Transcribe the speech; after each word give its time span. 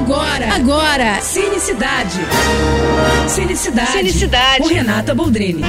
Agora, 0.00 0.54
agora, 0.54 1.20
Cinecidade. 1.20 2.20
Cinecidade. 3.28 3.92
Cinecidade. 3.92 4.62
Com 4.62 4.68
Renata 4.68 5.14
Boldrini. 5.14 5.62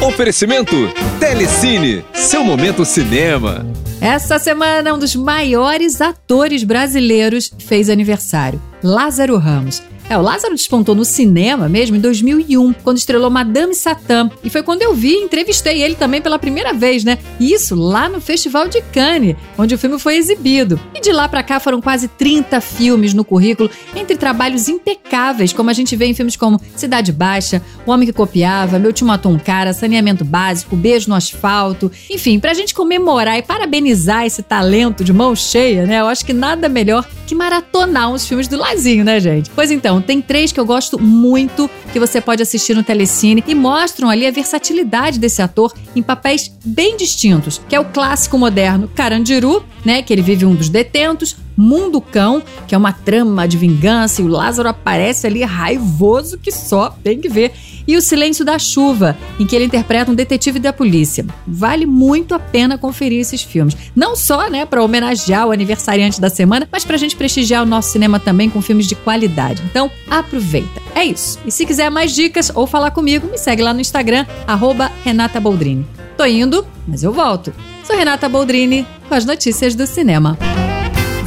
Oferecimento 0.00 0.74
Telecine, 1.20 2.04
seu 2.12 2.42
momento 2.42 2.84
cinema. 2.84 3.64
Essa 4.00 4.40
semana, 4.40 4.92
um 4.92 4.98
dos 4.98 5.14
maiores 5.14 6.00
atores 6.00 6.64
brasileiros 6.64 7.52
fez 7.56 7.88
aniversário, 7.88 8.60
Lázaro 8.82 9.38
Ramos. 9.38 9.80
É, 10.08 10.18
o 10.18 10.22
Lázaro 10.22 10.54
despontou 10.54 10.94
no 10.94 11.04
cinema 11.04 11.68
mesmo 11.68 11.96
em 11.96 12.00
2001, 12.00 12.72
quando 12.84 12.98
estrelou 12.98 13.30
Madame 13.30 13.74
Satã. 13.74 14.30
E 14.44 14.50
foi 14.50 14.62
quando 14.62 14.82
eu 14.82 14.94
vi 14.94 15.12
e 15.12 15.24
entrevistei 15.24 15.82
ele 15.82 15.94
também 15.94 16.20
pela 16.20 16.38
primeira 16.38 16.72
vez, 16.72 17.04
né? 17.04 17.18
Isso 17.40 17.74
lá 17.74 18.08
no 18.08 18.20
Festival 18.20 18.68
de 18.68 18.82
Cannes, 18.92 19.36
onde 19.56 19.74
o 19.74 19.78
filme 19.78 19.98
foi 19.98 20.16
exibido. 20.16 20.78
E 20.94 21.00
de 21.00 21.12
lá 21.12 21.28
para 21.28 21.42
cá 21.42 21.58
foram 21.60 21.80
quase 21.80 22.08
30 22.08 22.60
filmes 22.60 23.14
no 23.14 23.24
currículo, 23.24 23.70
entre 23.94 24.16
trabalhos 24.16 24.68
impecáveis, 24.68 25.52
como 25.52 25.70
a 25.70 25.72
gente 25.72 25.96
vê 25.96 26.06
em 26.06 26.14
filmes 26.14 26.36
como 26.36 26.60
Cidade 26.76 27.12
Baixa, 27.12 27.62
O 27.86 27.90
Homem 27.90 28.06
que 28.06 28.12
Copiava, 28.12 28.78
Meu 28.78 28.92
Tio 28.92 29.06
Matou 29.06 29.32
um 29.32 29.38
Cara, 29.38 29.72
Saneamento 29.72 30.24
Básico, 30.24 30.76
Beijo 30.76 31.08
no 31.08 31.14
Asfalto. 31.14 31.90
Enfim, 32.10 32.38
pra 32.38 32.54
gente 32.54 32.74
comemorar 32.74 33.38
e 33.38 33.42
parabenizar 33.42 34.26
esse 34.26 34.42
talento 34.42 35.04
de 35.04 35.12
mão 35.12 35.34
cheia, 35.34 35.86
né? 35.86 36.00
Eu 36.00 36.06
acho 36.06 36.24
que 36.24 36.32
nada 36.32 36.68
melhor 36.68 37.06
que 37.26 37.34
maratonar 37.34 38.10
uns 38.10 38.26
filmes 38.26 38.48
do 38.48 38.56
Lazinho, 38.56 39.04
né, 39.04 39.20
gente? 39.20 39.50
Pois 39.50 39.70
então, 39.70 40.00
tem 40.00 40.20
três 40.20 40.52
que 40.52 40.60
eu 40.60 40.66
gosto 40.66 40.98
muito 41.00 41.70
que 41.92 42.00
você 42.00 42.20
pode 42.20 42.42
assistir 42.42 42.74
no 42.74 42.82
Telecine 42.82 43.44
e 43.46 43.54
mostram 43.54 44.08
ali 44.08 44.26
a 44.26 44.30
versatilidade 44.30 45.18
desse 45.18 45.42
ator 45.42 45.72
em 45.94 46.02
papéis 46.02 46.50
bem 46.64 46.96
distintos, 46.96 47.60
que 47.68 47.74
é 47.74 47.80
o 47.80 47.84
clássico 47.84 48.38
moderno 48.38 48.88
Carandiru, 48.88 49.64
né, 49.84 50.02
que 50.02 50.12
ele 50.12 50.22
vive 50.22 50.44
um 50.44 50.54
dos 50.54 50.68
detentos, 50.68 51.36
Mundo 51.56 52.00
Cão, 52.00 52.42
que 52.66 52.74
é 52.74 52.78
uma 52.78 52.92
trama 52.92 53.46
de 53.46 53.56
vingança 53.56 54.20
e 54.20 54.24
o 54.24 54.28
Lázaro 54.28 54.68
aparece 54.68 55.26
ali 55.26 55.42
raivoso 55.42 56.38
que 56.38 56.50
só 56.50 56.90
tem 57.02 57.18
que 57.18 57.28
ver, 57.28 57.52
e 57.86 57.96
O 57.96 58.02
Silêncio 58.02 58.44
da 58.44 58.58
Chuva, 58.58 59.16
em 59.38 59.46
que 59.46 59.56
ele 59.56 59.64
interpreta 59.64 60.10
um 60.10 60.14
detetive 60.14 60.58
da 60.58 60.72
polícia. 60.72 61.24
Vale 61.46 61.86
muito 61.86 62.34
a 62.34 62.38
pena 62.38 62.78
conferir 62.78 63.20
esses 63.20 63.42
filmes. 63.42 63.76
Não 63.94 64.14
só, 64.14 64.48
né, 64.48 64.64
para 64.64 64.82
homenagear 64.82 65.46
o 65.46 65.52
aniversariante 65.52 66.20
da 66.20 66.30
semana, 66.30 66.68
mas 66.70 66.84
para 66.84 66.96
a 66.96 66.98
gente 66.98 67.16
prestigiar 67.16 67.62
o 67.62 67.66
nosso 67.66 67.90
cinema 67.90 68.20
também 68.20 68.48
com 68.48 68.62
filmes 68.62 68.86
de 68.86 68.94
qualidade. 68.94 69.62
Então, 69.68 69.90
aproveita. 70.08 70.80
É 70.94 71.04
isso. 71.04 71.38
E 71.44 71.50
se 71.50 71.66
quiser 71.66 71.90
mais 71.90 72.14
dicas 72.14 72.52
ou 72.54 72.66
falar 72.66 72.90
comigo, 72.90 73.28
me 73.30 73.38
segue 73.38 73.62
lá 73.62 73.74
no 73.74 73.80
Instagram, 73.80 74.26
arroba 74.46 74.90
Renata 75.04 75.40
Boldrini. 75.40 75.86
Tô 76.16 76.24
indo, 76.24 76.66
mas 76.86 77.02
eu 77.02 77.12
volto. 77.12 77.52
Sou 77.84 77.96
Renata 77.96 78.28
Boldrini 78.28 78.86
com 79.08 79.14
as 79.14 79.24
notícias 79.24 79.74
do 79.74 79.86
cinema. 79.86 80.38